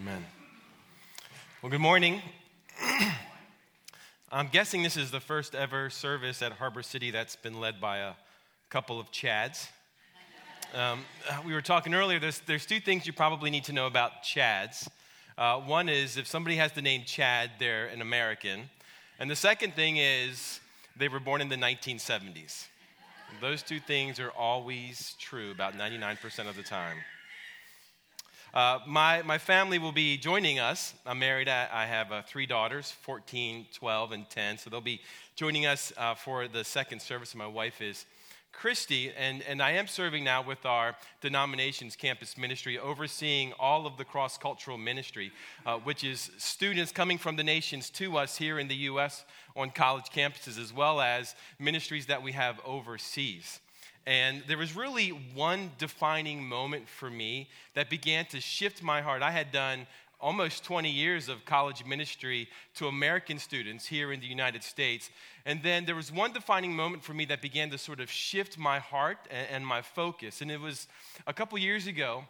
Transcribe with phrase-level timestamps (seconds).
[0.00, 0.24] Amen.
[1.60, 2.22] Well, good morning.
[4.32, 7.98] I'm guessing this is the first ever service at Harbor City that's been led by
[7.98, 8.12] a
[8.70, 9.66] couple of Chads.
[10.72, 11.00] Um,
[11.44, 14.86] we were talking earlier, there's, there's two things you probably need to know about Chads.
[15.36, 18.70] Uh, one is if somebody has the name Chad, they're an American.
[19.18, 20.60] And the second thing is
[20.96, 22.68] they were born in the 1970s.
[23.40, 26.98] Those two things are always true about 99% of the time.
[28.54, 30.94] Uh, my, my family will be joining us.
[31.04, 31.48] I'm married.
[31.48, 34.58] I, I have uh, three daughters 14, 12, and 10.
[34.58, 35.00] So they'll be
[35.36, 37.34] joining us uh, for the second service.
[37.34, 38.06] My wife is
[38.52, 43.96] Christy, and, and I am serving now with our denomination's campus ministry, overseeing all of
[43.98, 45.30] the cross cultural ministry,
[45.66, 49.24] uh, which is students coming from the nations to us here in the U.S.
[49.54, 53.60] on college campuses, as well as ministries that we have overseas.
[54.08, 59.20] And there was really one defining moment for me that began to shift my heart.
[59.20, 59.86] I had done
[60.18, 65.10] almost 20 years of college ministry to American students here in the United States.
[65.44, 68.56] And then there was one defining moment for me that began to sort of shift
[68.56, 69.18] my heart
[69.50, 70.40] and, my focus.
[70.40, 70.88] And it was
[71.26, 72.24] a couple years ago.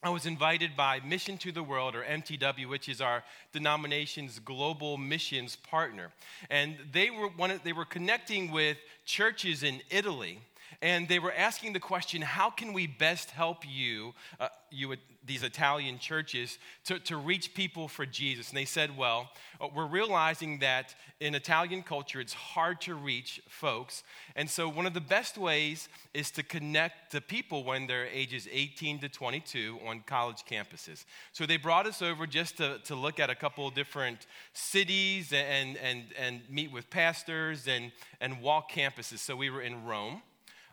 [0.00, 4.96] I was invited by Mission to the World, or MTW, which is our denomination's global
[4.96, 6.12] missions partner.
[6.48, 10.38] And they were, one, they were connecting with churches in Italy
[10.80, 15.42] and they were asking the question how can we best help you, uh, you these
[15.42, 18.50] Italian churches, to, to reach people for Jesus?
[18.50, 19.28] And they said, well,
[19.60, 24.04] uh, we're realizing that in Italian culture, it's hard to reach folks.
[24.36, 28.46] And so, one of the best ways is to connect to people when they're ages
[28.50, 31.04] 18 to 22 on college campuses.
[31.32, 35.32] So, they brought us over just to, to look at a couple of different cities
[35.32, 37.90] and, and, and meet with pastors and,
[38.20, 39.18] and walk campuses.
[39.18, 40.22] So, we were in Rome.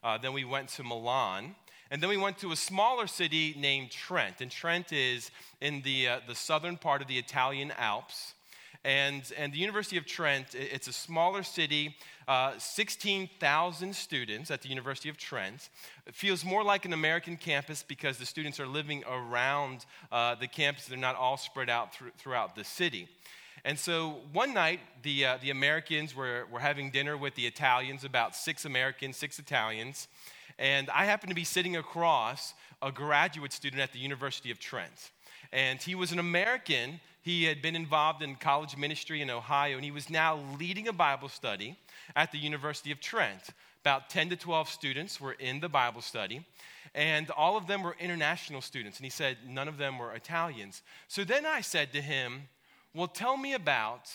[0.06, 1.56] Uh, then we went to Milan.
[1.90, 4.40] And then we went to a smaller city named Trent.
[4.40, 8.36] And Trent is in the, uh, the southern part of the Italian Alps.
[8.84, 11.96] And, and the University of Trent, it's a smaller city,
[12.28, 15.70] uh, 16,000 students at the University of Trent.
[16.06, 20.48] It feels more like an American campus because the students are living around uh, the
[20.48, 20.86] campus.
[20.86, 23.10] They're not all spread out th- throughout the city.
[23.66, 28.04] And so one night, the, uh, the Americans were, were having dinner with the Italians,
[28.04, 30.08] about six Americans, six Italians.
[30.60, 32.54] And I happened to be sitting across
[32.84, 35.10] a graduate student at the University of Trent.
[35.52, 37.00] And he was an American.
[37.24, 40.94] He had been involved in college ministry in Ohio, and he was now leading a
[40.94, 41.76] Bible study
[42.16, 43.50] at the University of Trent.
[43.82, 46.46] About 10 to 12 students were in the Bible study,
[46.94, 49.00] and all of them were international students.
[49.00, 50.84] And he said none of them were Italians.
[51.08, 52.44] So then I said to him,
[52.96, 54.10] well, tell me about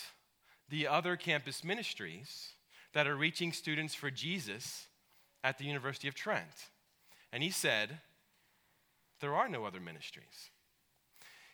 [0.69, 2.53] the other campus ministries
[2.93, 4.87] that are reaching students for Jesus
[5.43, 6.69] at the University of Trent.
[7.31, 7.99] And he said,
[9.19, 10.49] There are no other ministries.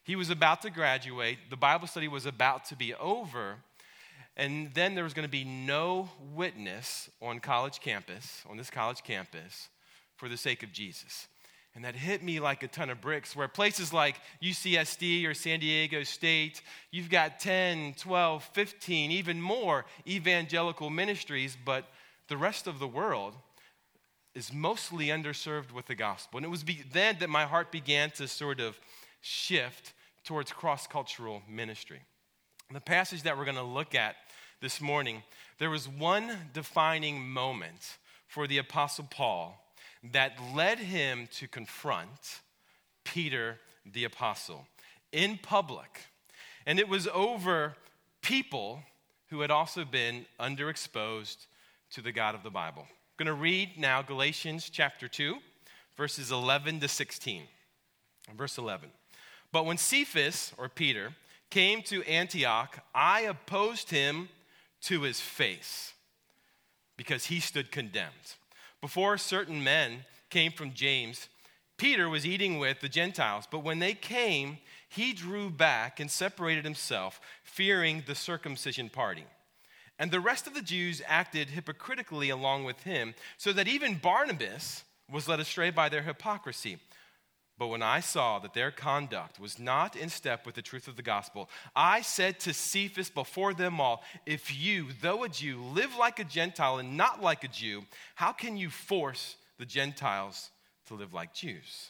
[0.04, 3.56] He was about to graduate, the Bible study was about to be over,
[4.38, 9.04] and then there was going to be no witness on college campus, on this college
[9.04, 9.68] campus,
[10.16, 11.28] for the sake of Jesus.
[11.78, 15.60] And that hit me like a ton of bricks, where places like UCSD or San
[15.60, 21.86] Diego State, you've got 10, 12, 15, even more evangelical ministries, but
[22.30, 23.36] the rest of the world
[24.34, 26.38] is mostly underserved with the gospel.
[26.40, 28.80] And it was then that my heart began to sort of
[29.22, 32.02] shift towards cross cultural ministry.
[32.74, 34.16] The passage that we're going to look at
[34.62, 35.22] this morning,
[35.60, 39.62] there was one defining moment for the Apostle Paul
[40.12, 42.42] that led him to confront
[43.04, 44.68] Peter the apostle
[45.12, 46.08] in public.
[46.66, 47.76] And it was over
[48.22, 48.84] people
[49.30, 51.48] who had also been underexposed
[51.92, 52.84] to the God of the Bible.
[52.90, 55.38] I'm going to read now Galatians chapter 2,
[55.96, 57.44] verses 11 to 16.
[58.36, 58.90] Verse 11.
[59.52, 61.14] But when Cephas, or Peter,
[61.50, 64.30] came to Antioch, I opposed him
[64.82, 65.94] to his face
[66.98, 68.36] because he stood condemned.
[68.82, 71.30] Before certain men came from James,
[71.78, 74.58] Peter was eating with the Gentiles, but when they came,
[74.90, 79.26] he drew back and separated himself, fearing the circumcision party.
[80.00, 84.84] And the rest of the Jews acted hypocritically along with him, so that even Barnabas
[85.12, 86.78] was led astray by their hypocrisy.
[87.58, 90.96] But when I saw that their conduct was not in step with the truth of
[90.96, 95.96] the gospel, I said to Cephas before them all, If you, though a Jew, live
[95.98, 97.84] like a Gentile and not like a Jew,
[98.14, 100.52] how can you force the Gentiles
[100.88, 101.90] to live like Jews?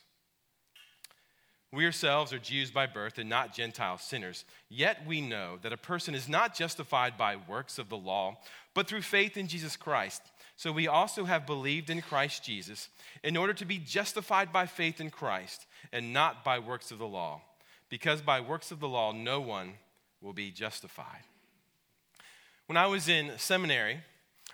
[1.73, 4.45] We ourselves are Jews by birth and not Gentile sinners.
[4.69, 8.37] Yet we know that a person is not justified by works of the law,
[8.73, 10.21] but through faith in Jesus Christ.
[10.57, 12.89] So we also have believed in Christ Jesus
[13.23, 17.07] in order to be justified by faith in Christ and not by works of the
[17.07, 17.41] law.
[17.89, 19.73] because by works of the law no one
[20.21, 21.23] will be justified.
[22.65, 23.99] When I was in seminary,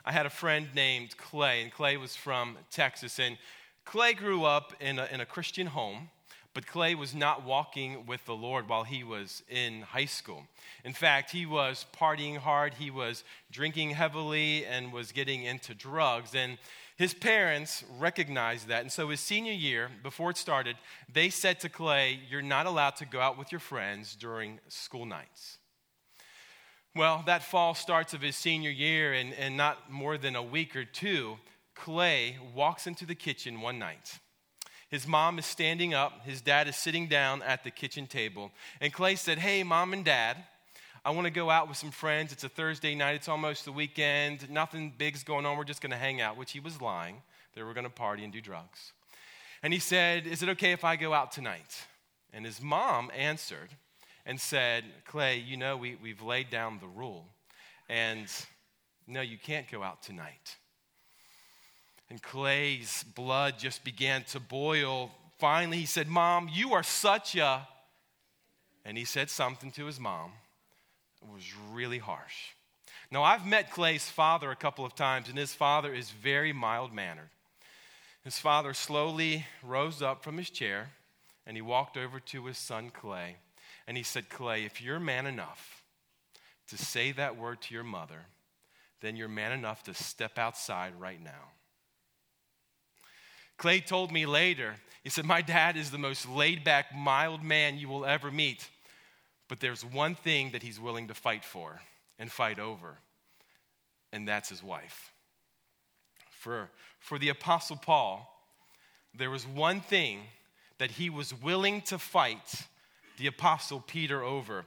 [0.06, 3.20] I had a friend named Clay, and Clay was from Texas.
[3.20, 3.38] And
[3.86, 6.10] Clay grew up in a, in a Christian home,
[6.54, 10.44] but Clay was not walking with the Lord while he was in high school.
[10.84, 16.36] In fact, he was partying hard, he was drinking heavily, and was getting into drugs.
[16.36, 16.60] And
[16.96, 18.82] his parents recognized that.
[18.82, 20.76] And so, his senior year, before it started,
[21.12, 25.06] they said to Clay, You're not allowed to go out with your friends during school
[25.06, 25.58] nights.
[26.96, 30.76] Well, that fall starts of his senior year, and, and not more than a week
[30.76, 31.40] or two,
[31.74, 34.20] Clay walks into the kitchen one night.
[34.94, 38.94] His mom is standing up, his dad is sitting down at the kitchen table, and
[38.94, 40.38] Clay said, Hey, mom and dad,
[41.04, 42.32] I want to go out with some friends.
[42.32, 45.94] It's a Thursday night, it's almost the weekend, nothing big's going on, we're just going
[45.94, 47.24] to hang out, which he was lying.
[47.56, 48.94] They were going to party and do drugs.
[49.64, 51.88] And he said, Is it okay if I go out tonight?
[52.32, 53.70] And his mom answered,
[54.28, 57.26] and said, Clay, you know, we, we've laid down the rule,
[57.90, 58.28] and
[59.08, 60.58] no, you can't go out tonight.
[62.10, 65.12] And Clay's blood just began to boil.
[65.40, 67.68] Finally, he said, Mom, you are such a.
[68.86, 70.32] And he said something to his mom.
[71.22, 72.52] It was really harsh.
[73.10, 76.94] Now, I've met Clay's father a couple of times, and his father is very mild
[76.94, 77.30] mannered.
[78.24, 80.92] His father slowly rose up from his chair
[81.46, 83.36] and he walked over to his son Clay
[83.86, 85.84] and he said, Clay, if you're man enough
[86.70, 88.26] to say that word to your mother,
[89.02, 91.52] then you're man enough to step outside right now.
[93.64, 94.76] Clay told me later,
[95.06, 98.68] he said, My dad is the most laid back, mild man you will ever meet.
[99.48, 101.80] But there's one thing that he's willing to fight for
[102.20, 102.98] and fight over,
[104.12, 105.14] and that's his wife.
[106.30, 108.30] For, for the Apostle Paul,
[109.18, 110.20] there was one thing
[110.78, 112.66] that he was willing to fight
[113.18, 114.66] the Apostle Peter over.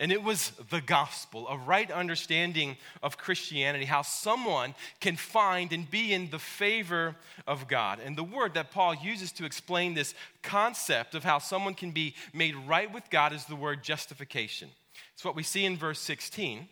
[0.00, 5.90] And it was the gospel, a right understanding of Christianity, how someone can find and
[5.90, 7.16] be in the favor
[7.48, 7.98] of God.
[8.04, 12.14] And the word that Paul uses to explain this concept of how someone can be
[12.32, 14.68] made right with God is the word justification.
[15.14, 16.58] It's what we see in verse 16.
[16.58, 16.66] It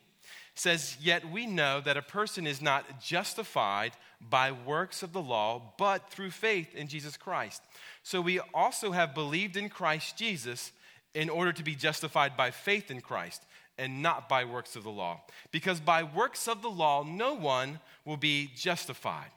[0.54, 3.90] says, Yet we know that a person is not justified
[4.20, 7.60] by works of the law, but through faith in Jesus Christ.
[8.04, 10.70] So we also have believed in Christ Jesus
[11.16, 13.42] in order to be justified by faith in Christ
[13.78, 15.22] and not by works of the law.
[15.50, 19.30] Because by works of the law, no one will be justified.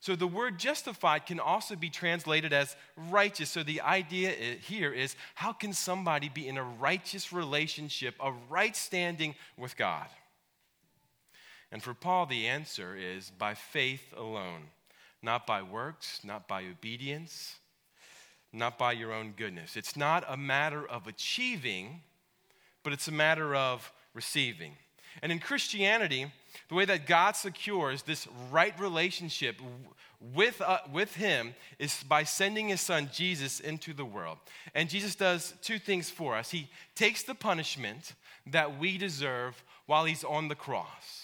[0.00, 3.48] So the word justified can also be translated as righteous.
[3.48, 8.76] So the idea here is how can somebody be in a righteous relationship, a right
[8.76, 10.08] standing with God?
[11.70, 14.64] And for Paul, the answer is by faith alone,
[15.22, 17.56] not by works, not by obedience,
[18.52, 19.76] not by your own goodness.
[19.76, 22.00] It's not a matter of achieving,
[22.82, 24.72] but it's a matter of receiving.
[25.22, 26.26] And in Christianity,
[26.68, 29.56] the way that God secures this right relationship
[30.34, 34.38] with, uh, with Him is by sending His Son Jesus into the world.
[34.74, 38.14] And Jesus does two things for us He takes the punishment
[38.46, 41.21] that we deserve while He's on the cross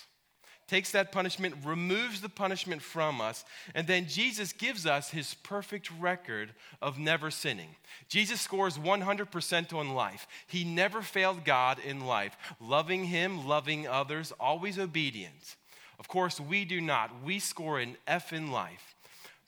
[0.69, 3.45] takes that punishment, removes the punishment from us,
[3.75, 7.71] and then Jesus gives us his perfect record of never sinning.
[8.09, 10.29] Jesus scores 100% on life.
[10.47, 15.57] He never failed God in life, loving him, loving others, always obedient.
[15.99, 17.25] Of course, we do not.
[17.25, 18.95] We score an F in life.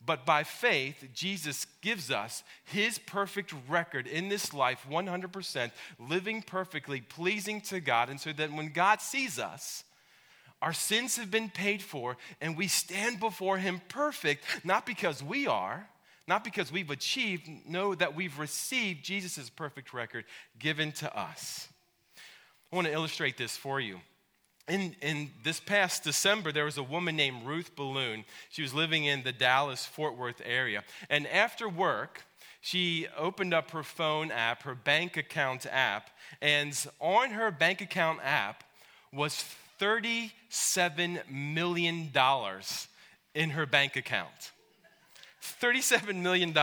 [0.03, 7.01] But by faith, Jesus gives us his perfect record in this life, 100%, living perfectly,
[7.01, 8.09] pleasing to God.
[8.09, 9.83] And so that when God sees us,
[10.61, 15.47] our sins have been paid for, and we stand before Him perfect, not because we
[15.47, 15.87] are,
[16.27, 20.25] not because we've achieved, know that we've received Jesus' perfect record
[20.59, 21.67] given to us.
[22.71, 23.99] I want to illustrate this for you.
[24.67, 28.23] In, in this past December, there was a woman named Ruth Balloon.
[28.49, 30.83] She was living in the Dallas Fort Worth area.
[31.09, 32.23] And after work,
[32.61, 38.19] she opened up her phone app, her bank account app, and on her bank account
[38.23, 38.63] app
[39.11, 39.43] was
[39.81, 42.11] $37 million
[43.33, 44.51] in her bank account.
[45.41, 46.53] $37 million.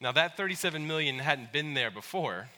[0.00, 2.48] Now, that 37 million hadn't been there before.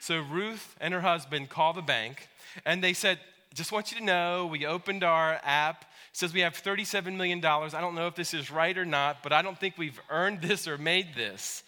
[0.00, 2.28] So Ruth and her husband call the bank
[2.64, 3.18] and they said,
[3.54, 5.82] just want you to know, we opened our app.
[5.82, 7.44] It says we have $37 million.
[7.44, 10.42] I don't know if this is right or not, but I don't think we've earned
[10.42, 11.62] this or made this.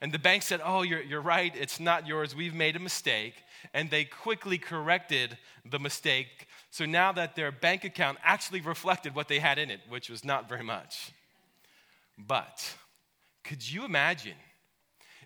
[0.00, 1.54] And the bank said, Oh, you're, you're right.
[1.56, 2.34] It's not yours.
[2.34, 3.34] We've made a mistake
[3.74, 6.46] and they quickly corrected the mistake.
[6.70, 10.24] So now that their bank account actually reflected what they had in it, which was
[10.24, 11.12] not very much.
[12.18, 12.74] But
[13.44, 14.36] could you imagine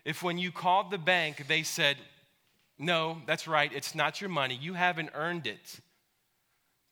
[0.05, 1.97] if when you called the bank, they said,
[2.77, 5.79] No, that's right, it's not your money, you haven't earned it,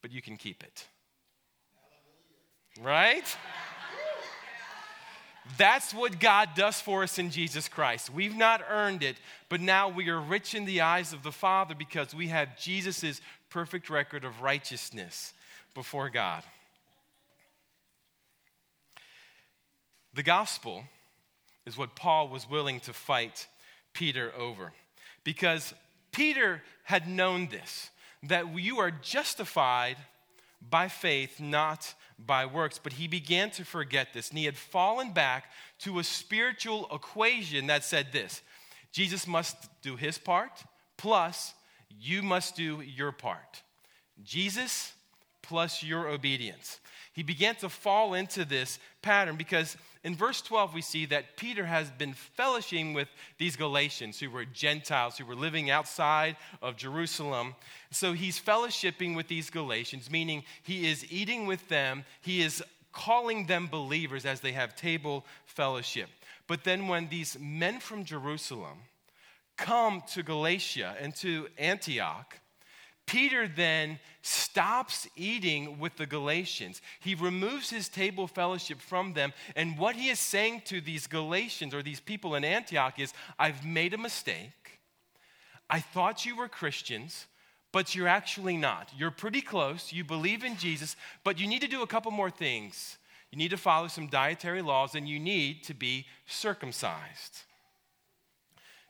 [0.01, 0.86] but you can keep it?
[2.81, 3.36] Right?
[5.58, 8.10] That's what God does for us in Jesus Christ.
[8.13, 9.18] We've not earned it,
[9.50, 13.22] but now we are rich in the eyes of the Father because we have Jesus'
[13.50, 15.34] perfect record of righteousness
[15.74, 16.44] before God.
[20.13, 20.84] The gospel
[21.65, 23.48] is what Paul was willing to fight
[23.94, 24.72] Peter over
[25.24, 25.74] because
[26.12, 27.89] Peter had known this
[28.24, 29.96] that you are justified
[30.68, 31.94] by faith, not
[32.26, 32.80] by works.
[32.82, 37.68] But he began to forget this, and he had fallen back to a spiritual equation
[37.68, 38.42] that said this
[38.92, 40.64] Jesus must do his part,
[40.98, 41.54] plus
[42.00, 43.64] you must do your part.
[44.24, 44.94] Jesus
[45.42, 46.80] plus your obedience.
[47.14, 51.65] He began to fall into this pattern because in verse 12 we see that Peter
[51.65, 57.56] has been fellowshipping with these Galatians who were Gentiles, who were living outside of Jerusalem.
[57.91, 63.46] So he's fellowshipping with these Galatians, meaning he is eating with them, he is calling
[63.46, 66.10] them believers as they have table fellowship.
[66.48, 68.79] But then when these men from Jerusalem
[69.58, 72.39] come to Galatia and to Antioch,
[73.10, 76.80] Peter then stops eating with the Galatians.
[77.00, 79.34] He removes his table fellowship from them.
[79.56, 83.66] And what he is saying to these Galatians or these people in Antioch is I've
[83.66, 84.80] made a mistake.
[85.72, 87.25] I thought you were Christians,
[87.72, 88.92] but you're actually not.
[88.96, 89.92] You're pretty close.
[89.92, 93.00] You believe in Jesus, but you need to do a couple more things.
[93.32, 97.42] You need to follow some dietary laws, and you need to be circumcised.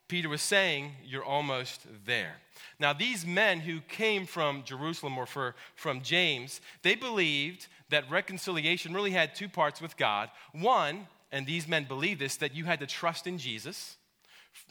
[0.09, 2.35] Peter was saying, You're almost there.
[2.79, 8.93] Now, these men who came from Jerusalem or for, from James, they believed that reconciliation
[8.93, 10.29] really had two parts with God.
[10.51, 13.95] One, and these men believed this, that you had to trust in Jesus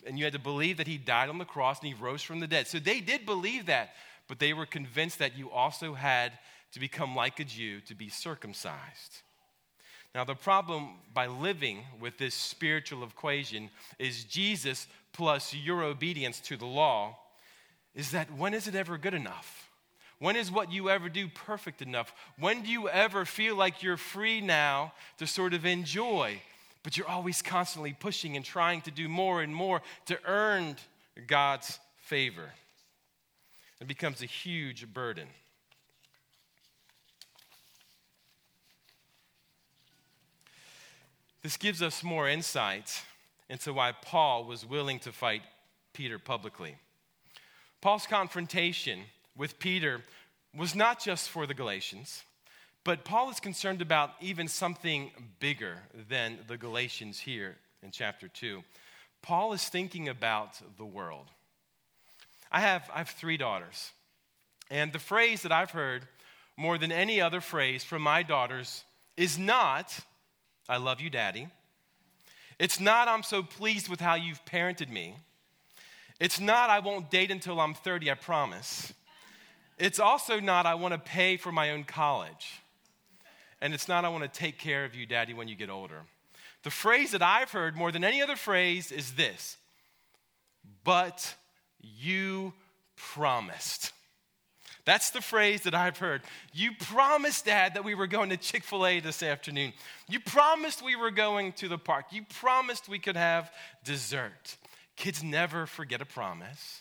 [0.06, 2.40] and you had to believe that he died on the cross and he rose from
[2.40, 2.66] the dead.
[2.66, 3.94] So they did believe that,
[4.26, 6.32] but they were convinced that you also had
[6.72, 9.22] to become like a Jew to be circumcised.
[10.14, 16.56] Now, the problem by living with this spiritual equation is Jesus plus your obedience to
[16.56, 17.16] the law
[17.94, 19.68] is that when is it ever good enough?
[20.20, 22.12] When is what you ever do perfect enough?
[22.38, 26.40] When do you ever feel like you're free now to sort of enjoy?
[26.82, 30.76] But you're always constantly pushing and trying to do more and more to earn
[31.26, 32.50] God's favor.
[33.80, 35.28] It becomes a huge burden.
[41.42, 43.02] This gives us more insight
[43.48, 45.42] into why Paul was willing to fight
[45.92, 46.76] Peter publicly.
[47.80, 49.00] Paul's confrontation
[49.36, 50.02] with Peter
[50.56, 52.24] was not just for the Galatians,
[52.84, 55.78] but Paul is concerned about even something bigger
[56.08, 58.62] than the Galatians here in chapter 2.
[59.22, 61.26] Paul is thinking about the world.
[62.50, 63.92] I have, I have three daughters,
[64.70, 66.08] and the phrase that I've heard
[66.56, 68.84] more than any other phrase from my daughters
[69.16, 69.98] is not,
[70.68, 71.48] I love you, daddy.
[72.58, 75.16] It's not, I'm so pleased with how you've parented me.
[76.20, 78.92] It's not, I won't date until I'm 30, I promise.
[79.78, 82.60] It's also not, I want to pay for my own college.
[83.60, 86.02] And it's not, I want to take care of you, daddy, when you get older.
[86.64, 89.56] The phrase that I've heard more than any other phrase is this
[90.84, 91.34] but
[91.80, 92.52] you
[92.96, 93.92] promised.
[94.88, 96.22] That's the phrase that I've heard.
[96.54, 99.74] You promised, Dad, that we were going to Chick fil A this afternoon.
[100.08, 102.06] You promised we were going to the park.
[102.10, 103.52] You promised we could have
[103.84, 104.56] dessert.
[104.96, 106.80] Kids never forget a promise.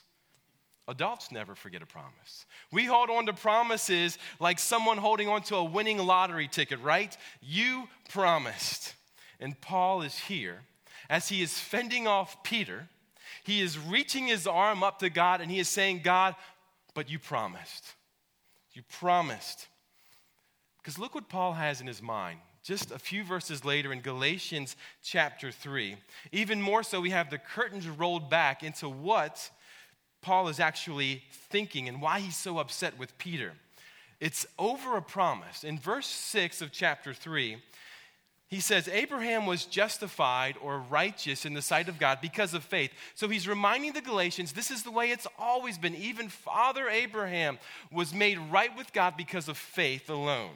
[0.87, 2.45] Adults never forget a promise.
[2.71, 7.15] We hold on to promises like someone holding on to a winning lottery ticket, right?
[7.41, 8.93] You promised.
[9.41, 10.61] And Paul is here
[11.09, 12.87] as he is fending off Peter.
[13.43, 16.35] He is reaching his arm up to God and he is saying, God,
[16.93, 17.95] but you promised.
[18.77, 19.69] You promised.
[20.77, 22.37] Because look what Paul has in his mind.
[22.61, 25.95] Just a few verses later in Galatians chapter 3.
[26.31, 29.49] Even more so, we have the curtains rolled back into what
[30.21, 33.53] Paul is actually thinking and why he's so upset with Peter.
[34.19, 35.63] It's over a promise.
[35.63, 37.57] In verse 6 of chapter 3,
[38.49, 42.91] he says, Abraham was justified or righteous in the sight of God because of faith.
[43.13, 45.95] So he's reminding the Galatians this is the way it's always been.
[45.95, 47.59] Even Father Abraham
[47.91, 50.51] was made right with God because of faith alone.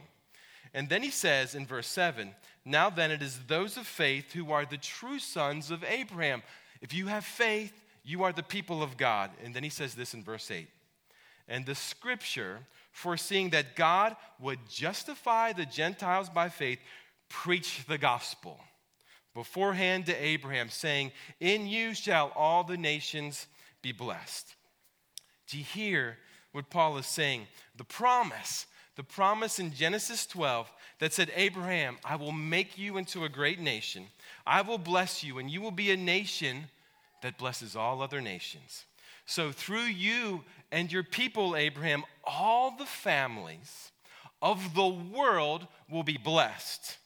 [0.73, 2.33] And then he says in verse 7
[2.63, 6.43] Now then, it is those of faith who are the true sons of Abraham.
[6.81, 7.73] If you have faith,
[8.05, 9.31] you are the people of God.
[9.43, 10.67] And then he says this in verse 8
[11.49, 12.59] And the scripture,
[12.93, 16.79] foreseeing that God would justify the Gentiles by faith,
[17.31, 18.59] preach the gospel.
[19.33, 23.47] beforehand to Abraham, saying, In you shall all the nations
[23.81, 24.55] be blessed.
[25.47, 26.17] Do you hear
[26.51, 27.47] what Paul is saying?
[27.77, 28.65] The promise,
[28.97, 30.69] the promise in Genesis 12
[30.99, 34.07] that said, Abraham, I will make you into a great nation.
[34.45, 36.65] I will bless you, and you will be a nation
[37.21, 38.83] that blesses all other nations.
[39.25, 43.91] So, through you and your people, Abraham, all the families
[44.41, 46.97] of the world will be blessed.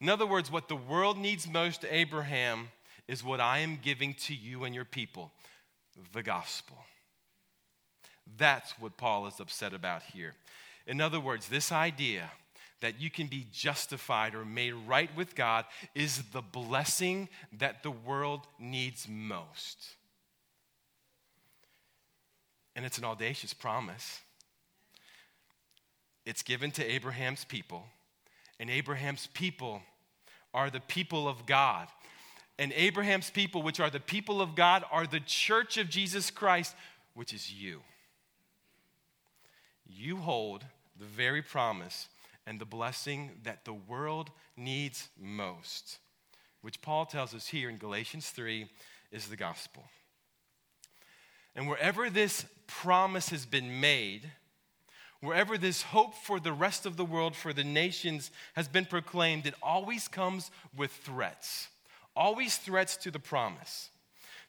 [0.00, 2.68] In other words, what the world needs most, Abraham,
[3.06, 5.32] is what I am giving to you and your people
[6.12, 6.78] the gospel.
[8.38, 10.34] That's what Paul is upset about here.
[10.86, 12.30] In other words, this idea
[12.80, 17.28] that you can be justified or made right with God is the blessing
[17.58, 19.88] that the world needs most.
[22.74, 24.20] And it's an audacious promise.
[26.24, 27.84] It's given to Abraham's people,
[28.58, 29.82] and Abraham's people
[30.52, 31.88] are the people of God.
[32.58, 36.74] And Abraham's people, which are the people of God, are the church of Jesus Christ,
[37.14, 37.80] which is you.
[39.86, 40.64] You hold
[40.98, 42.08] the very promise
[42.46, 45.98] and the blessing that the world needs most,
[46.62, 48.66] which Paul tells us here in Galatians 3
[49.10, 49.84] is the gospel.
[51.54, 54.30] And wherever this promise has been made,
[55.20, 59.46] wherever this hope for the rest of the world, for the nations, has been proclaimed,
[59.46, 61.68] it always comes with threats,
[62.16, 63.90] always threats to the promise.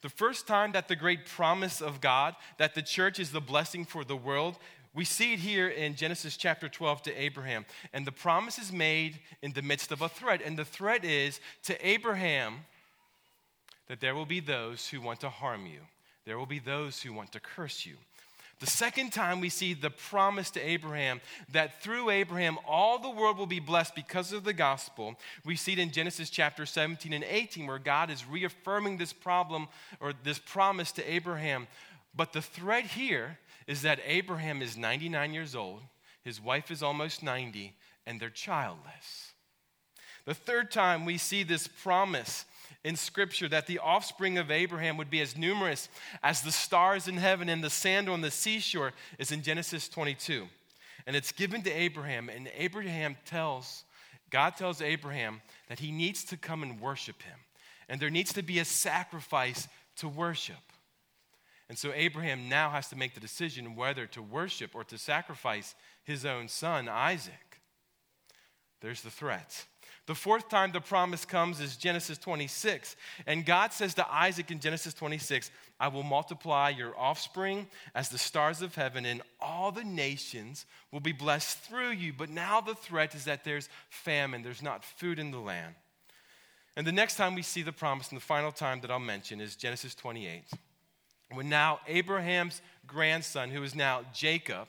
[0.02, 3.86] The first time that the great promise of God, that the church is the blessing
[3.86, 4.58] for the world,
[4.94, 7.66] we see it here in Genesis chapter 12 to Abraham.
[7.94, 10.42] And the promise is made in the midst of a threat.
[10.44, 12.66] And the threat is to Abraham
[13.88, 15.82] that there will be those who want to harm you,
[16.26, 17.96] there will be those who want to curse you.
[18.62, 21.20] The second time we see the promise to Abraham
[21.52, 25.74] that through Abraham all the world will be blessed because of the gospel, we see
[25.74, 29.68] it in Genesis chapter 17 and 18 where God is reaffirming this problem
[30.00, 31.68] or this promise to Abraham.
[32.16, 35.82] But the threat here is that Abraham is 99 years old,
[36.24, 37.74] his wife is almost 90,
[38.06, 39.32] and they're childless.
[40.26, 42.46] The third time we see this promise
[42.84, 45.88] in Scripture that the offspring of Abraham would be as numerous
[46.24, 50.48] as the stars in heaven and the sand on the seashore is in Genesis 22.
[51.06, 53.84] And it's given to Abraham, and Abraham tells,
[54.30, 57.38] God tells Abraham that he needs to come and worship him.
[57.90, 59.68] And there needs to be a sacrifice
[59.98, 60.56] to worship.
[61.70, 65.76] And so Abraham now has to make the decision whether to worship or to sacrifice
[66.04, 67.62] his own son, Isaac.
[68.82, 69.66] There's the threat.
[70.12, 72.98] The fourth time the promise comes is Genesis 26.
[73.28, 78.18] And God says to Isaac in Genesis 26, I will multiply your offspring as the
[78.18, 82.12] stars of heaven, and all the nations will be blessed through you.
[82.12, 85.76] But now the threat is that there's famine, there's not food in the land.
[86.76, 89.40] And the next time we see the promise, and the final time that I'll mention,
[89.40, 90.44] is Genesis 28.
[91.32, 94.68] When now Abraham's grandson, who is now Jacob,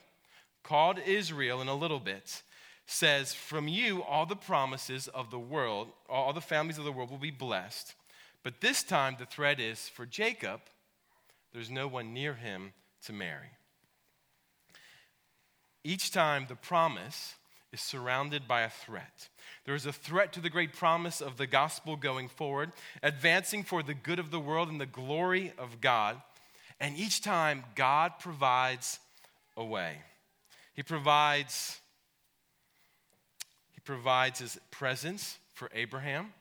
[0.63, 2.43] called Israel in a little bit,
[2.87, 7.11] says, From you, all the promises of the world, all the families of the world
[7.11, 7.95] will be blessed.
[8.43, 10.61] But this time, the threat is for Jacob,
[11.53, 12.73] there's no one near him
[13.05, 13.51] to marry.
[15.85, 17.35] Each time, the promise
[17.73, 19.29] is surrounded by a threat.
[19.65, 23.83] There is a threat to the great promise of the gospel going forward, advancing for
[23.83, 26.21] the good of the world and the glory of God.
[26.81, 28.99] And each time, God provides
[29.57, 29.99] a way.
[30.75, 31.81] He provides
[33.85, 36.33] provides his presence for Abraham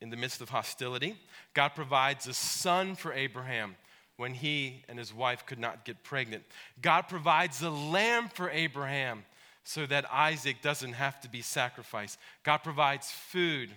[0.00, 1.16] in the midst of hostility.
[1.54, 3.76] God provides a son for Abraham
[4.16, 6.44] when he and his wife could not get pregnant.
[6.80, 9.24] God provides a lamb for Abraham
[9.64, 12.18] so that Isaac doesn't have to be sacrificed.
[12.44, 13.70] God provides food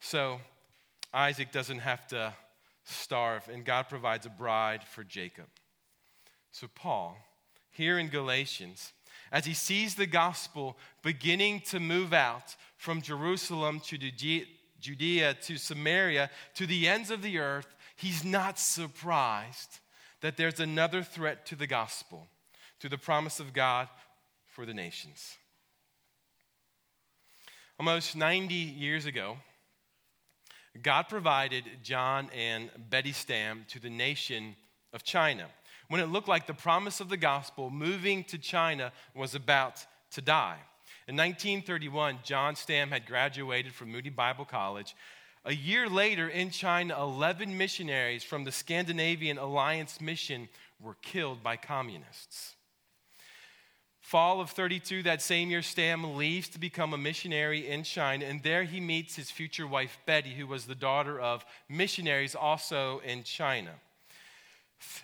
[0.00, 0.40] so
[1.12, 2.34] Isaac doesn't have to
[2.84, 3.48] starve.
[3.48, 5.46] And God provides a bride for Jacob.
[6.52, 7.18] So, Paul,
[7.70, 8.92] here in Galatians,
[9.32, 16.30] as he sees the gospel beginning to move out from Jerusalem to Judea to Samaria
[16.54, 19.80] to the ends of the earth, he's not surprised
[20.20, 22.26] that there's another threat to the gospel,
[22.80, 23.88] to the promise of God
[24.46, 25.36] for the nations.
[27.78, 29.36] Almost 90 years ago,
[30.82, 34.56] God provided John and Betty Stam to the nation
[34.92, 35.46] of China
[35.88, 40.20] when it looked like the promise of the gospel moving to China was about to
[40.20, 40.58] die.
[41.08, 44.96] In 1931, John Stam had graduated from Moody Bible College.
[45.44, 50.48] A year later, in China, 11 missionaries from the Scandinavian Alliance Mission
[50.80, 52.56] were killed by communists.
[54.00, 58.42] Fall of 32, that same year, Stam leaves to become a missionary in China, and
[58.42, 63.24] there he meets his future wife, Betty, who was the daughter of missionaries also in
[63.24, 63.72] China.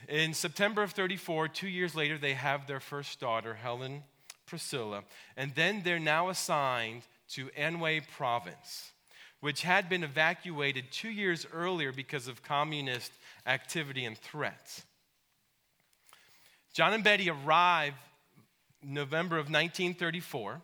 [0.08, 4.02] In September of 34, two years later, they have their first daughter, Helen
[4.46, 5.04] Priscilla,
[5.36, 8.92] and then they're now assigned to Anhui province,
[9.40, 13.12] which had been evacuated two years earlier because of communist
[13.46, 14.82] activity and threats.
[16.74, 17.94] John and Betty arrive
[18.82, 20.60] November of 1934.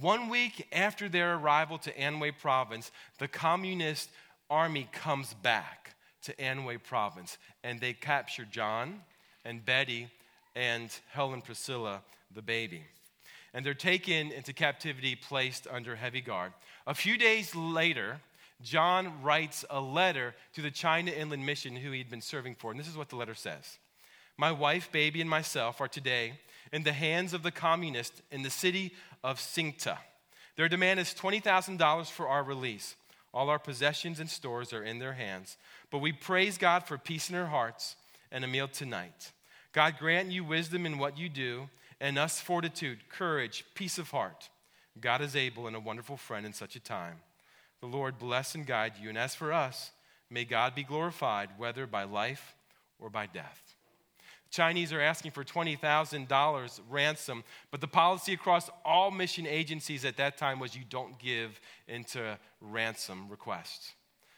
[0.00, 4.10] One week after their arrival to Anhui province, the communist
[4.48, 5.82] army comes back
[6.22, 9.00] to Anhui province and they capture John
[9.44, 10.08] and Betty
[10.54, 12.02] and Helen Priscilla,
[12.34, 12.82] the baby.
[13.54, 16.52] And they're taken into captivity, placed under heavy guard.
[16.86, 18.20] A few days later,
[18.62, 22.70] John writes a letter to the China Inland Mission who he'd been serving for.
[22.70, 23.78] And this is what the letter says
[24.38, 26.34] My wife, baby, and myself are today
[26.72, 29.98] in the hands of the communists in the city of Tsingteh.
[30.56, 32.94] Their demand is $20,000 for our release.
[33.34, 35.56] All our possessions and stores are in their hands.
[35.90, 37.96] But we praise God for peace in our hearts
[38.30, 39.32] and a meal tonight.
[39.72, 41.68] God grant you wisdom in what you do,
[42.00, 44.50] and us fortitude, courage, peace of heart.
[45.00, 47.16] God is able and a wonderful friend in such a time.
[47.80, 49.08] The Lord bless and guide you.
[49.08, 49.92] And as for us,
[50.28, 52.54] may God be glorified, whether by life
[52.98, 53.71] or by death.
[54.52, 60.36] Chinese are asking for $20,000 ransom, but the policy across all mission agencies at that
[60.36, 63.94] time was you don't give into ransom requests.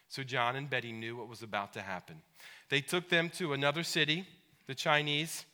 [0.09, 2.23] So John and Betty knew what was about to happen.
[2.69, 4.25] They took them to another city,
[4.69, 5.47] the Chinese.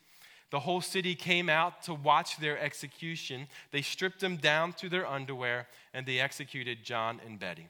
[0.50, 3.48] The whole city came out to watch their execution.
[3.70, 7.68] They stripped them down to their underwear and they executed John and Betty.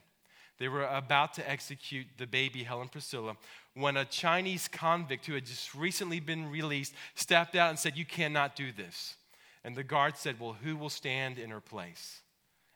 [0.61, 3.37] They were about to execute the baby, Helen Priscilla,
[3.81, 8.05] when a Chinese convict who had just recently been released stepped out and said, You
[8.05, 9.17] cannot do this.
[9.65, 12.21] And the guard said, Well, who will stand in her place?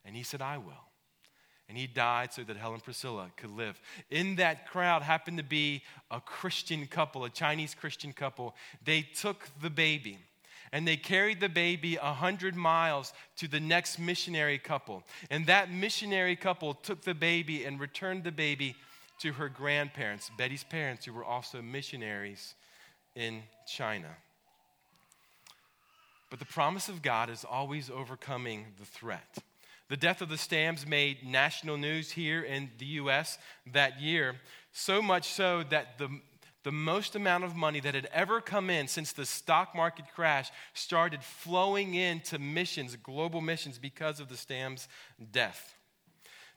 [0.05, 0.73] And he said, I will.
[1.69, 3.81] And he died so that Helen Priscilla could live.
[4.11, 8.55] In that crowd happened to be a Christian couple, a Chinese Christian couple.
[8.85, 10.19] They took the baby
[10.73, 15.05] and they carried the baby 100 miles to the next missionary couple.
[15.31, 18.75] And that missionary couple took the baby and returned the baby
[19.21, 22.55] to her grandparents, Betty's parents, who were also missionaries
[23.15, 24.17] in China.
[26.31, 29.39] But the promise of God is always overcoming the threat.
[29.89, 33.39] The death of the Stams made national news here in the U.S.
[33.73, 34.37] that year,
[34.73, 36.09] so much so that the
[36.65, 40.51] the most amount of money that had ever come in since the stock market crash
[40.73, 44.89] started flowing into missions, global missions, because of the Stam's
[45.31, 45.77] death.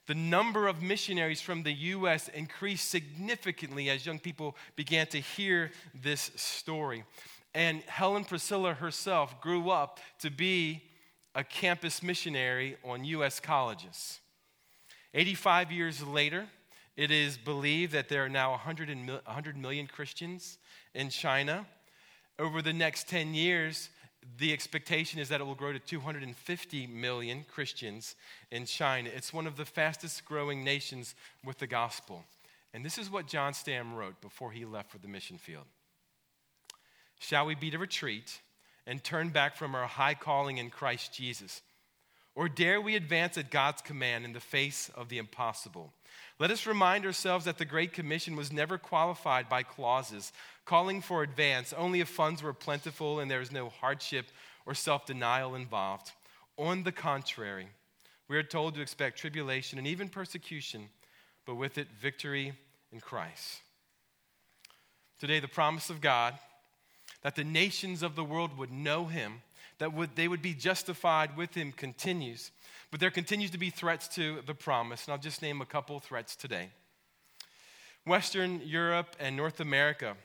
[0.08, 2.28] The number of missionaries from the U.S.
[2.28, 7.04] increased significantly as young people began to hear this story.
[7.54, 10.82] And Helen Priscilla herself grew up to be
[11.34, 13.38] a campus missionary on U.S.
[13.38, 14.20] colleges.
[15.12, 16.46] 85 years later,
[16.96, 20.56] it is believed that there are now 100, 100 million Christians
[20.94, 21.66] in China.
[22.38, 23.90] Over the next 10 years,
[24.36, 28.14] the expectation is that it will grow to 250 million Christians
[28.50, 29.10] in China.
[29.14, 31.14] It's one of the fastest growing nations
[31.44, 32.24] with the gospel.
[32.74, 35.64] And this is what John Stam wrote before he left for the mission field
[37.20, 38.40] Shall we beat a retreat
[38.86, 41.62] and turn back from our high calling in Christ Jesus?
[42.34, 45.92] Or dare we advance at God's command in the face of the impossible?
[46.38, 50.32] Let us remind ourselves that the Great Commission was never qualified by clauses
[50.64, 54.26] calling for advance only if funds were plentiful and there was no hardship
[54.66, 56.12] or self denial involved.
[56.58, 57.68] On the contrary,
[58.28, 60.90] we are told to expect tribulation and even persecution,
[61.46, 62.52] but with it, victory
[62.92, 63.62] in Christ.
[65.18, 66.34] Today, the promise of God
[67.22, 69.42] that the nations of the world would know him,
[69.78, 72.50] that would, they would be justified with him, continues.
[72.90, 76.00] But there continues to be threats to the promise, and I'll just name a couple
[76.00, 76.70] threats today.
[78.06, 80.16] Western Europe and North America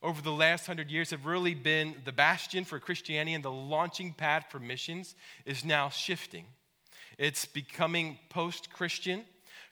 [0.00, 4.12] over the last hundred years have really been the bastion for Christianity, and the launching
[4.12, 6.44] pad for missions is now shifting.
[7.18, 9.24] It's becoming post Christian.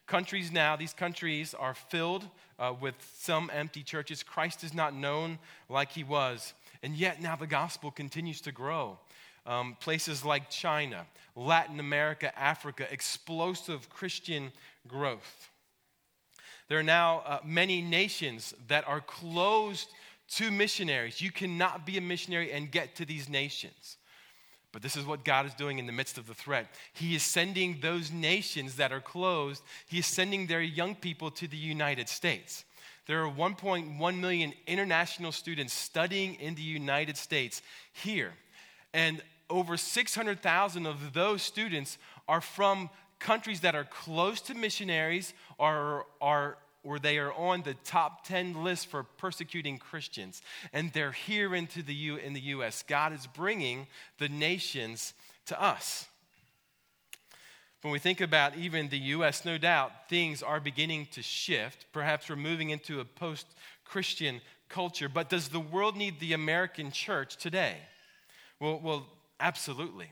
[0.05, 2.27] Countries now, these countries are filled
[2.59, 4.23] uh, with some empty churches.
[4.23, 6.53] Christ is not known like he was.
[6.81, 8.97] And yet now the gospel continues to grow
[9.45, 14.51] um, places like China, Latin America, Africa, explosive Christian
[14.87, 15.49] growth.
[16.69, 19.89] There are now uh, many nations that are closed
[20.35, 21.21] to missionaries.
[21.21, 23.97] You cannot be a missionary and get to these nations.
[24.71, 26.67] But this is what God is doing in the midst of the threat.
[26.93, 31.47] He is sending those nations that are closed, He is sending their young people to
[31.47, 32.65] the United States.
[33.05, 38.33] There are 1.1 million international students studying in the United States here.
[38.93, 39.21] And
[39.53, 42.89] over 600,000 of those students are from
[43.19, 48.61] countries that are close to missionaries or are or they are on the top 10
[48.61, 50.41] list for persecuting Christians.
[50.73, 52.83] And they're here into the U, in the U.S.
[52.85, 53.87] God is bringing
[54.17, 55.13] the nations
[55.45, 56.07] to us.
[57.81, 61.85] When we think about even the U.S., no doubt things are beginning to shift.
[61.93, 63.45] Perhaps we're moving into a post
[63.85, 65.07] Christian culture.
[65.07, 67.77] But does the world need the American church today?
[68.59, 69.07] Well, well
[69.39, 70.07] absolutely.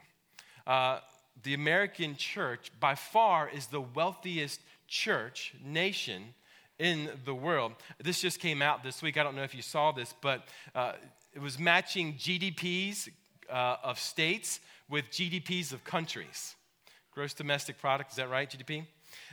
[0.65, 0.99] Uh,
[1.43, 6.33] the American church, by far, is the wealthiest church nation
[6.77, 7.73] in the world.
[8.03, 9.17] This just came out this week.
[9.17, 10.93] I don't know if you saw this, but uh,
[11.33, 13.09] it was matching GDPs
[13.49, 16.55] uh, of states with GDPs of countries.
[17.11, 18.85] Gross domestic product, is that right, GDP?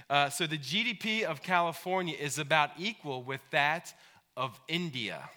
[0.09, 3.93] Uh, so the GDP of California is about equal with that
[4.37, 5.29] of India.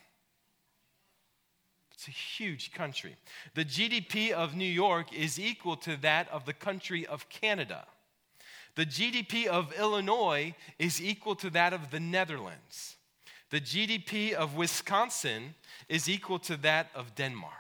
[2.02, 3.16] It's a huge country.
[3.54, 7.86] The GDP of New York is equal to that of the country of Canada.
[8.74, 12.96] The GDP of Illinois is equal to that of the Netherlands.
[13.52, 15.54] The GDP of Wisconsin
[15.90, 17.54] is equal to that of Denmark.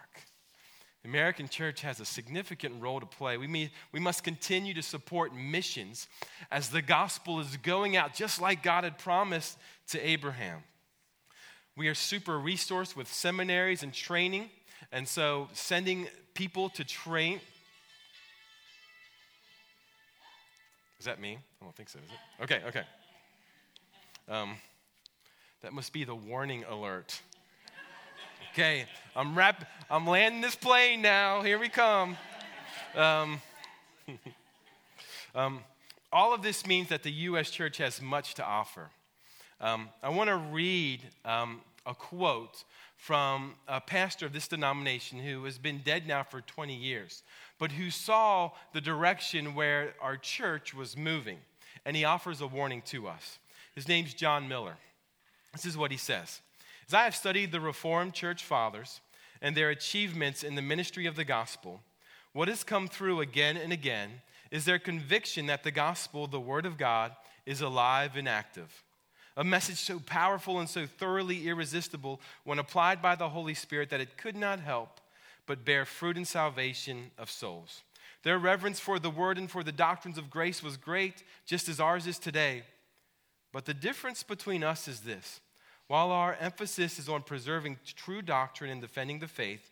[1.04, 3.38] The American church has a significant role to play.
[3.38, 6.08] We, may, we must continue to support missions
[6.50, 10.64] as the gospel is going out, just like God had promised to Abraham.
[11.82, 14.52] We are super resourced with seminaries and training,
[14.92, 17.40] and so sending people to train.
[21.00, 21.40] Is that me?
[21.60, 22.44] I don't think so, is it?
[22.44, 22.84] Okay, okay.
[24.30, 24.58] Um,
[25.64, 27.20] that must be the warning alert.
[28.54, 31.42] Okay, I'm wrap- I'm landing this plane now.
[31.42, 32.16] Here we come.
[32.96, 33.42] Um,
[35.34, 35.62] um,
[36.14, 37.50] all of this means that the U.S.
[37.50, 38.92] church has much to offer.
[39.60, 42.64] Um, I want to read um, a quote
[42.96, 47.24] from a pastor of this denomination who has been dead now for 20 years,
[47.58, 51.40] but who saw the direction where our church was moving.
[51.86, 53.40] And he offers a warning to us.
[53.74, 54.78] His name's John Miller.
[55.54, 56.42] This is what he says
[56.88, 59.02] As I have studied the Reformed Church fathers
[59.42, 61.82] and their achievements in the ministry of the gospel,
[62.34, 66.66] what has come through again and again is their conviction that the gospel, the word
[66.66, 67.16] of God,
[67.46, 68.84] is alive and active
[69.38, 74.02] a message so powerful and so thoroughly irresistible when applied by the Holy Spirit that
[74.02, 75.00] it could not help
[75.46, 77.82] but bear fruit in salvation of souls.
[78.24, 81.80] Their reverence for the word and for the doctrines of grace was great, just as
[81.80, 82.64] ours is today.
[83.52, 85.42] But the difference between us is this
[85.88, 89.72] while our emphasis is on preserving true doctrine and defending the faith,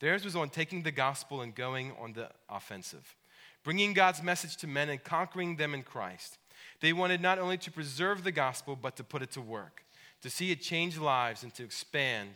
[0.00, 3.14] theirs was on taking the gospel and going on the offensive,
[3.62, 6.38] bringing God's message to men and conquering them in Christ.
[6.80, 9.84] They wanted not only to preserve the gospel, but to put it to work,
[10.22, 12.30] to see it change lives and to expand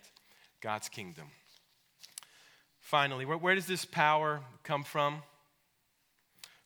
[0.61, 1.27] God's kingdom.
[2.81, 5.23] Finally, where, where does this power come from?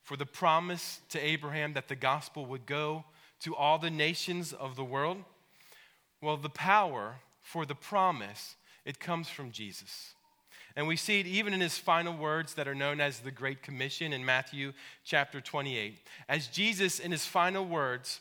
[0.03, 3.05] For the promise to Abraham that the gospel would go
[3.41, 5.19] to all the nations of the world?
[6.21, 10.15] Well, the power for the promise, it comes from Jesus.
[10.77, 13.63] And we see it even in his final words that are known as the Great
[13.63, 14.73] Commission in Matthew
[15.05, 15.99] chapter 28.
[16.29, 18.21] As Jesus, in his final words,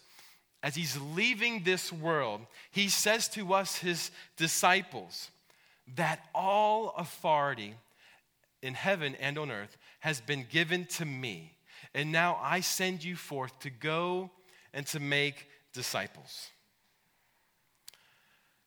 [0.62, 5.30] as he's leaving this world, he says to us, his disciples,
[5.96, 7.76] that all authority
[8.62, 11.54] in heaven and on earth has been given to me.
[11.94, 14.32] And now I send you forth to go
[14.74, 16.50] and to make disciples.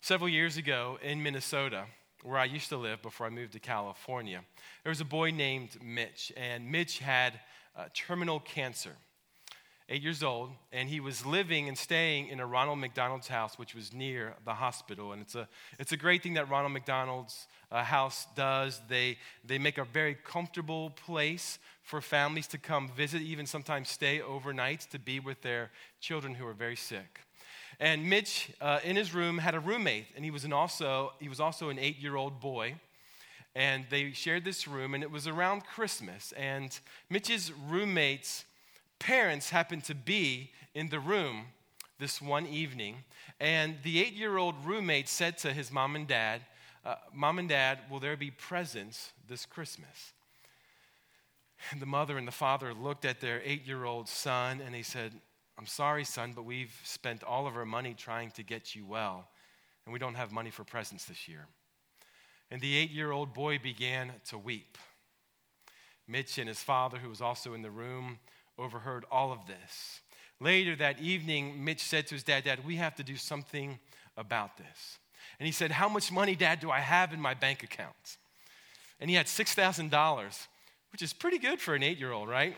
[0.00, 1.84] Several years ago in Minnesota,
[2.22, 4.42] where I used to live before I moved to California,
[4.82, 7.40] there was a boy named Mitch, and Mitch had
[7.76, 8.92] uh, terminal cancer,
[9.88, 13.74] eight years old, and he was living and staying in a Ronald McDonald's house, which
[13.74, 15.12] was near the hospital.
[15.12, 18.80] And it's a, it's a great thing that Ronald McDonald's uh, house does.
[18.88, 24.20] They, they make a very comfortable place for families to come visit, even sometimes stay
[24.20, 27.20] overnight to be with their children who are very sick.
[27.82, 31.28] And Mitch, uh, in his room, had a roommate, and he was, an also, he
[31.28, 32.76] was also an eight year old boy.
[33.56, 36.30] And they shared this room, and it was around Christmas.
[36.36, 36.78] And
[37.10, 38.44] Mitch's roommate's
[39.00, 41.46] parents happened to be in the room
[41.98, 42.98] this one evening.
[43.40, 46.42] And the eight year old roommate said to his mom and dad,
[46.84, 50.12] uh, Mom and dad, will there be presents this Christmas?
[51.72, 54.82] And the mother and the father looked at their eight year old son and they
[54.82, 55.14] said,
[55.58, 59.28] I'm sorry, son, but we've spent all of our money trying to get you well,
[59.84, 61.46] and we don't have money for presents this year.
[62.50, 64.78] And the eight year old boy began to weep.
[66.08, 68.18] Mitch and his father, who was also in the room,
[68.58, 70.00] overheard all of this.
[70.40, 73.78] Later that evening, Mitch said to his dad, Dad, we have to do something
[74.16, 74.98] about this.
[75.38, 78.18] And he said, How much money, Dad, do I have in my bank account?
[79.00, 80.46] And he had $6,000
[80.92, 82.54] which is pretty good for an eight year old, right?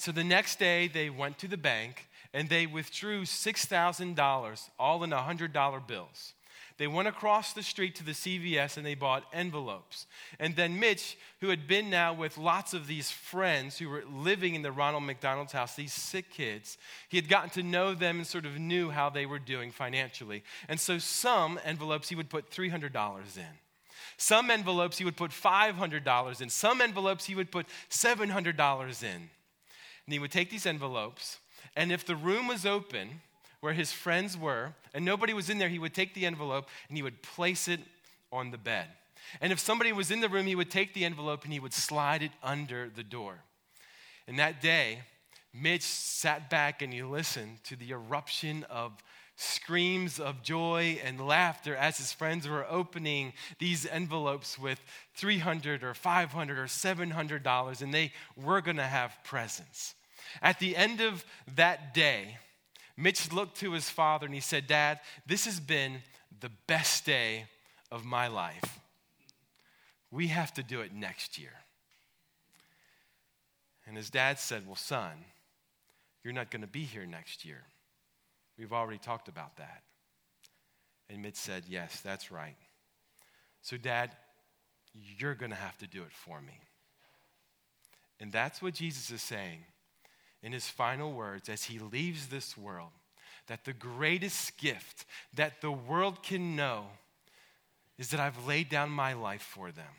[0.00, 5.10] So the next day, they went to the bank and they withdrew $6,000, all in
[5.10, 6.32] $100 bills.
[6.78, 10.06] They went across the street to the CVS and they bought envelopes.
[10.38, 14.54] And then Mitch, who had been now with lots of these friends who were living
[14.54, 16.78] in the Ronald McDonald's house, these sick kids,
[17.10, 20.42] he had gotten to know them and sort of knew how they were doing financially.
[20.66, 23.44] And so some envelopes he would put $300 in.
[24.16, 26.48] Some envelopes he would put $500 in.
[26.48, 29.28] Some envelopes he would put $700 in.
[30.06, 31.38] And he would take these envelopes,
[31.76, 33.20] and if the room was open,
[33.60, 36.96] where his friends were, and nobody was in there, he would take the envelope and
[36.96, 37.80] he would place it
[38.32, 38.86] on the bed.
[39.40, 41.74] And if somebody was in the room, he would take the envelope and he would
[41.74, 43.44] slide it under the door.
[44.26, 45.00] And that day,
[45.52, 48.92] Mitch sat back and he listened to the eruption of
[49.40, 54.80] screams of joy and laughter as his friends were opening these envelopes with
[55.14, 59.94] 300 or 500 or 700 dollars and they were going to have presents.
[60.42, 61.24] At the end of
[61.56, 62.36] that day,
[62.96, 66.02] Mitch looked to his father and he said, Dad, this has been
[66.40, 67.46] the best day
[67.90, 68.78] of my life.
[70.10, 71.52] We have to do it next year.
[73.86, 75.12] And his dad said, Well, son,
[76.22, 77.62] you're not going to be here next year.
[78.60, 79.82] We've already talked about that.
[81.08, 82.58] And Mitch said, Yes, that's right.
[83.62, 84.10] So, Dad,
[84.92, 86.60] you're going to have to do it for me.
[88.20, 89.64] And that's what Jesus is saying
[90.42, 92.90] in his final words as he leaves this world
[93.46, 96.84] that the greatest gift that the world can know
[97.98, 99.94] is that I've laid down my life for them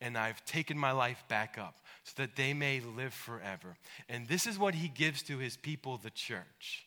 [0.00, 3.76] and I've taken my life back up so that they may live forever.
[4.08, 6.84] And this is what he gives to his people, the church.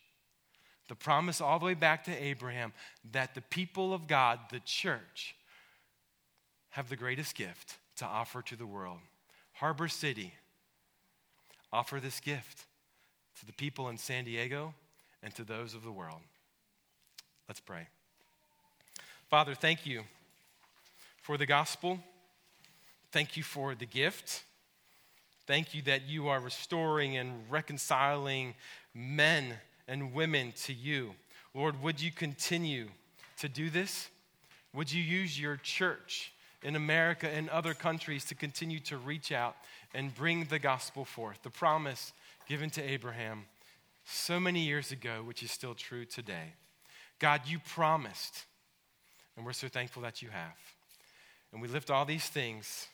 [0.88, 2.74] The promise all the way back to Abraham
[3.12, 5.36] that the people of God, the church,
[6.71, 9.00] have the greatest gift to offer to the world.
[9.54, 10.34] Harbor City,
[11.71, 12.65] offer this gift
[13.39, 14.74] to the people in San Diego
[15.24, 16.21] and to those of the world.
[17.48, 17.88] Let's pray.
[19.30, 20.04] Father, thank you
[21.21, 22.00] for the gospel.
[23.12, 24.43] Thank you for the gift.
[25.48, 28.56] Thank you that you are restoring and reconciling
[28.93, 29.54] men
[29.88, 31.15] and women to you.
[31.54, 32.88] Lord, would you continue
[33.39, 34.10] to do this?
[34.74, 39.56] Would you use your church in America and other countries to continue to reach out
[39.93, 41.41] and bring the gospel forth?
[41.43, 42.12] The promise
[42.48, 43.45] given to Abraham
[44.06, 46.54] so many years ago, which is still true today.
[47.19, 48.43] God, you promised,
[49.36, 50.58] and we're so thankful that you have.
[51.52, 52.88] And we lift all these things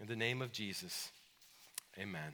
[0.00, 1.10] in the name of Jesus.
[1.98, 2.32] Amen.